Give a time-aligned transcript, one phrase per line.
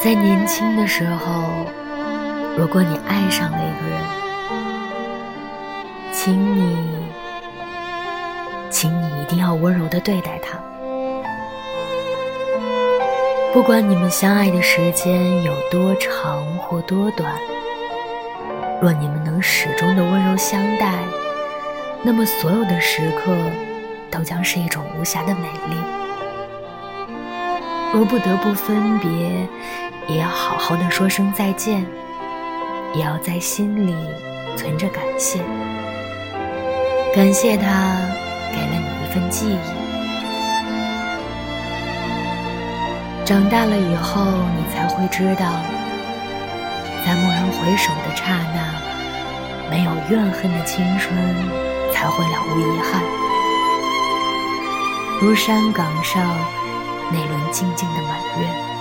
[0.00, 1.66] 在年轻的时候，
[2.56, 4.00] 如果你爱上了一个人，
[6.12, 6.86] 请你，
[8.70, 10.56] 请你一定要温柔的对待他。
[13.52, 17.32] 不管你们相爱的时间有多长或多短，
[18.80, 20.94] 若你们能始终的温柔相待，
[22.04, 23.34] 那么所有的时刻
[24.12, 25.76] 都将是一种无瑕的美丽。
[27.90, 29.08] 若不得不分别，
[30.08, 31.84] 也要好好的说声再见，
[32.94, 33.94] 也要在心里
[34.56, 35.38] 存着感谢，
[37.14, 38.00] 感谢他
[38.50, 39.58] 给了你一份记忆。
[43.26, 44.24] 长大了以后，
[44.56, 45.44] 你才会知道，
[47.04, 51.14] 在蓦然回首的刹那，没有怨恨的青春
[51.92, 53.02] 才会了无遗憾。
[55.20, 56.34] 如山岗上
[57.12, 58.77] 那轮静静的满月。